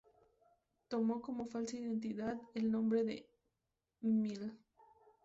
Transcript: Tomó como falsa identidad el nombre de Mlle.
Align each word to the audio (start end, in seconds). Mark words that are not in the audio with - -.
Tomó 0.87 1.21
como 1.21 1.45
falsa 1.45 1.77
identidad 1.77 2.35
el 2.55 2.71
nombre 2.71 3.03
de 3.03 3.29
Mlle. 4.01 4.53